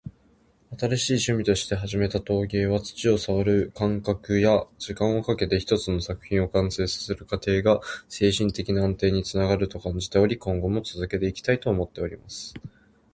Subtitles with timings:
[0.79, 12.55] 「新しい趣味として始めた陶芸は、土を触る感覚や、時間をかけて一つの作品を完成させる過程が精神的な安定につながると感じており、今後も続けていきたいと思っています。」